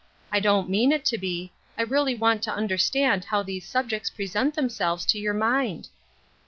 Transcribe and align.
I 0.31 0.39
don't 0.39 0.67
mean 0.67 0.91
it 0.91 1.03
Xo 1.05 1.21
be; 1.21 1.53
I 1.77 1.83
really 1.83 2.15
want 2.15 2.41
to 2.41 2.55
under 2.55 2.75
stand 2.79 3.25
how 3.25 3.43
those 3.43 3.65
subjects 3.65 4.09
present 4.09 4.55
themselves 4.55 5.05
to 5.05 5.19
your 5.19 5.35
mind." 5.35 5.89